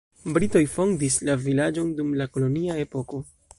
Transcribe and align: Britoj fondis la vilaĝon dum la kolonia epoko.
Britoj 0.37 0.61
fondis 0.75 1.17
la 1.29 1.35
vilaĝon 1.45 1.93
dum 2.01 2.11
la 2.23 2.29
kolonia 2.37 2.81
epoko. 2.89 3.25